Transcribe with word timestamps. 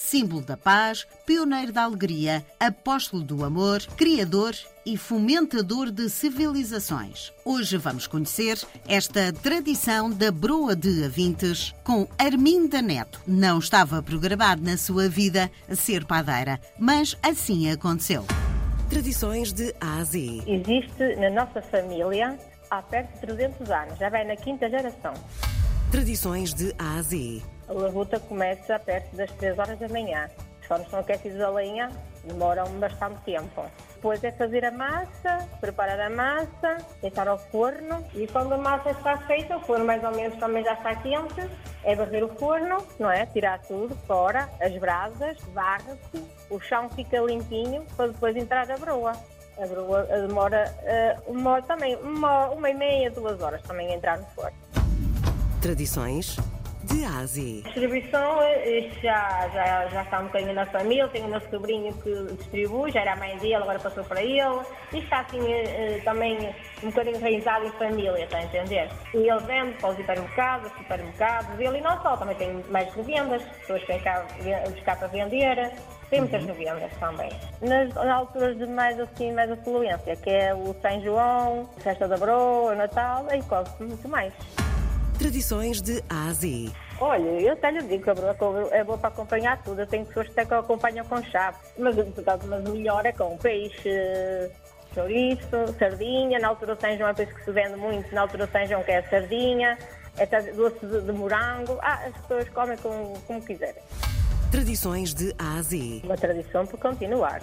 símbolo 0.00 0.40
da 0.40 0.56
paz, 0.56 1.06
pioneiro 1.26 1.72
da 1.72 1.82
alegria, 1.82 2.44
apóstolo 2.58 3.22
do 3.22 3.44
amor, 3.44 3.82
criador 3.96 4.56
e 4.84 4.96
fomentador 4.96 5.90
de 5.90 6.08
civilizações. 6.08 7.30
Hoje 7.44 7.76
vamos 7.76 8.06
conhecer 8.06 8.58
esta 8.88 9.30
tradição 9.30 10.10
da 10.10 10.32
broa 10.32 10.74
de 10.74 11.04
Avintes 11.04 11.74
com 11.84 12.08
Arminda 12.18 12.80
Neto. 12.80 13.20
Não 13.26 13.58
estava 13.58 14.02
programado 14.02 14.62
na 14.62 14.78
sua 14.78 15.06
vida 15.08 15.50
ser 15.68 16.06
padeira, 16.06 16.58
mas 16.78 17.16
assim 17.22 17.70
aconteceu. 17.70 18.24
Tradições 18.88 19.52
de 19.52 19.74
A 19.80 19.98
a 19.98 20.04
Z. 20.04 20.42
Existe 20.46 21.16
na 21.16 21.30
nossa 21.30 21.60
família 21.60 22.38
há 22.70 22.80
perto 22.82 23.12
de 23.14 23.20
300 23.20 23.70
anos, 23.70 23.98
já 23.98 24.08
vai 24.08 24.24
na 24.24 24.34
quinta 24.34 24.68
geração. 24.68 25.12
Tradições 25.92 26.54
de 26.54 26.74
A 26.78 27.02
a 27.70 27.72
labuta 27.72 28.18
começa 28.18 28.78
perto 28.80 29.14
das 29.14 29.30
3 29.32 29.58
horas 29.58 29.78
da 29.78 29.88
manhã. 29.88 30.28
Os 30.60 30.66
fornos 30.66 30.90
são 30.90 30.98
aquecidos 30.98 31.40
a 31.40 31.48
lenha, 31.50 31.88
demoram 32.24 32.66
bastante 32.80 33.20
tempo. 33.22 33.64
Depois 33.94 34.22
é 34.24 34.32
fazer 34.32 34.64
a 34.64 34.72
massa, 34.72 35.48
preparar 35.60 36.00
a 36.00 36.10
massa, 36.10 36.78
deitar 37.00 37.28
ao 37.28 37.38
forno 37.38 38.04
e 38.14 38.26
quando 38.26 38.54
a 38.54 38.58
massa 38.58 38.90
está 38.90 39.18
feita, 39.18 39.56
o 39.56 39.60
forno 39.60 39.84
mais 39.84 40.02
ou 40.02 40.10
menos 40.10 40.36
também 40.38 40.64
já 40.64 40.72
está 40.72 40.96
quente, 40.96 41.48
é 41.84 41.94
varrer 41.94 42.24
o 42.24 42.28
forno, 42.28 42.84
não 42.98 43.10
é? 43.10 43.24
Tirar 43.26 43.60
tudo 43.60 43.94
fora, 44.06 44.48
as 44.60 44.76
brasas, 44.78 45.38
varre-se, 45.54 46.24
o 46.50 46.58
chão 46.58 46.88
fica 46.88 47.20
limpinho 47.20 47.86
para 47.96 48.08
depois 48.08 48.34
entrar 48.36 48.68
a 48.70 48.76
broa. 48.76 49.12
A 49.58 49.66
broa 49.66 50.06
eh, 50.08 50.26
demora 50.26 50.74
uh, 51.26 51.30
uma, 51.30 51.60
também 51.62 51.94
uma, 51.96 52.48
uma 52.48 52.70
e 52.70 52.74
meia, 52.74 53.10
duas 53.10 53.40
horas 53.40 53.62
também 53.62 53.92
a 53.92 53.94
entrar 53.94 54.18
no 54.18 54.26
forno. 54.26 54.56
Tradições 55.60 56.38
de 56.90 57.04
A 57.04 57.20
a 57.20 57.24
distribuição 57.24 58.38
já, 59.02 59.48
já, 59.52 59.86
já 59.88 60.02
está 60.02 60.20
um 60.20 60.24
bocadinho 60.24 60.54
na 60.54 60.66
família, 60.66 61.06
tenho 61.08 61.26
o 61.26 61.28
meu 61.28 61.40
sobrinho 61.40 61.92
que 61.94 62.34
distribui, 62.36 62.90
já 62.90 63.00
era 63.00 63.12
a 63.12 63.16
mãe 63.16 63.36
dele, 63.38 63.56
agora 63.56 63.78
passou 63.78 64.02
para 64.04 64.22
ele. 64.22 64.60
E 64.92 64.98
está 64.98 65.20
assim 65.20 65.40
eh, 65.52 65.96
eh, 65.96 66.00
também 66.04 66.36
um 66.82 66.88
bocadinho 66.88 67.16
enraizado 67.16 67.66
em 67.66 67.70
família, 67.72 68.24
está 68.24 68.38
a 68.38 68.42
entender? 68.42 68.88
E 69.14 69.18
ele 69.18 69.40
vende 69.40 69.72
para 69.78 69.90
os 69.90 69.98
hipermercados, 69.98 70.72
supermercados, 70.72 71.60
ele 71.60 71.78
e 71.78 71.80
não 71.80 72.00
só, 72.02 72.16
também 72.16 72.36
tem 72.36 72.64
mais 72.70 72.92
revendas, 72.94 73.42
pessoas 73.42 73.80
que 73.82 73.86
vêm 73.88 74.00
cá 74.00 74.24
buscar 74.70 74.98
para 74.98 75.08
vender. 75.08 75.72
Tem 76.08 76.20
muitas 76.20 76.44
revendas 76.44 76.90
também. 76.98 77.30
Nas, 77.60 77.96
alturas 77.96 78.58
de 78.58 78.66
mais 78.66 78.98
assim, 78.98 79.32
mais 79.32 79.50
afluência, 79.50 80.16
que 80.16 80.30
é 80.30 80.52
o 80.54 80.74
São 80.82 81.00
João, 81.02 81.70
Festa 81.78 82.08
da 82.08 82.16
Broa, 82.16 82.74
Natal, 82.74 83.26
aí 83.28 83.40
come-se 83.42 83.82
muito 83.84 84.08
mais. 84.08 84.32
Tradições 85.20 85.82
de 85.82 86.02
A 86.08 86.28
a 86.28 86.32
Z. 86.32 86.72
Olha, 86.98 87.28
eu 87.28 87.54
lhe 87.54 87.82
digo 87.82 88.04
que 88.04 88.10
é 88.72 88.82
boa 88.82 88.96
para 88.96 89.08
acompanhar 89.08 89.62
tudo. 89.62 89.82
Eu 89.82 89.86
tenho 89.86 90.06
pessoas 90.06 90.28
que 90.28 90.32
até 90.32 90.46
que 90.46 90.54
acompanham 90.54 91.04
com 91.04 91.22
chave. 91.24 91.58
Mas, 91.78 91.94
mas 91.94 92.64
melhor 92.70 93.04
é 93.04 93.12
com 93.12 93.36
peixe, 93.36 93.90
chouriço, 94.94 95.74
sardinha. 95.78 96.38
Na 96.38 96.48
altura 96.48 96.74
São 96.80 96.96
João 96.96 97.10
é 97.10 97.12
peixe 97.12 97.34
que 97.34 97.44
se 97.44 97.52
vende 97.52 97.76
muito. 97.76 98.14
Na 98.14 98.22
altura 98.22 98.46
São 98.46 98.66
João 98.66 98.82
que 98.82 98.92
é 98.92 99.02
sardinha. 99.02 99.76
É 100.16 100.24
doce 100.52 100.86
de, 100.86 101.02
de 101.02 101.12
morango. 101.12 101.78
Ah, 101.82 102.00
as 102.06 102.16
pessoas 102.22 102.48
comem 102.48 102.78
como 102.78 103.42
quiserem. 103.44 103.82
Tradições 104.50 105.14
de 105.14 105.32
A 105.38 105.58
a 105.58 105.62
Z. 105.62 106.00
Uma 106.02 106.16
tradição 106.16 106.66
por 106.66 106.76
continuar. 106.80 107.40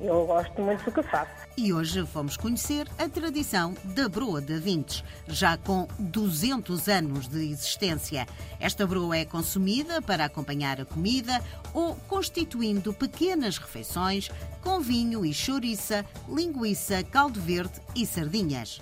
Eu 0.00 0.24
gosto 0.24 0.62
muito 0.62 0.82
do 0.82 0.92
que 0.92 1.02
faço. 1.02 1.30
E 1.58 1.74
hoje 1.74 2.00
vamos 2.00 2.38
conhecer 2.38 2.88
a 2.98 3.06
tradição 3.06 3.74
da 3.84 4.08
broa 4.08 4.40
de 4.40 4.54
Avintes, 4.54 5.04
já 5.26 5.58
com 5.58 5.86
200 5.98 6.88
anos 6.88 7.28
de 7.28 7.50
existência. 7.50 8.26
Esta 8.58 8.86
broa 8.86 9.18
é 9.18 9.26
consumida 9.26 10.00
para 10.00 10.24
acompanhar 10.24 10.80
a 10.80 10.86
comida 10.86 11.38
ou 11.74 11.94
constituindo 12.08 12.94
pequenas 12.94 13.58
refeições 13.58 14.30
com 14.62 14.80
vinho 14.80 15.26
e 15.26 15.34
chouriça, 15.34 16.02
linguiça, 16.26 17.04
caldo 17.04 17.40
verde 17.42 17.78
e 17.94 18.06
sardinhas. 18.06 18.80